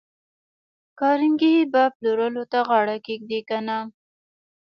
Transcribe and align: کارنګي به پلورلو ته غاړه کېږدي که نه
کارنګي 0.99 1.55
به 1.71 1.83
پلورلو 1.95 2.43
ته 2.51 2.59
غاړه 2.67 2.97
کېږدي 3.05 3.39
که 3.47 3.57
نه 3.67 3.77